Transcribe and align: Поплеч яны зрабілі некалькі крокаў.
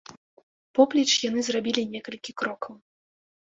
Поплеч 0.79 1.11
яны 1.29 1.39
зрабілі 1.49 1.87
некалькі 1.95 2.31
крокаў. 2.43 2.73